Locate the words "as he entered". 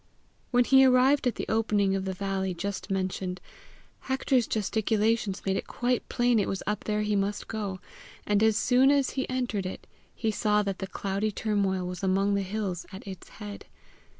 8.89-9.67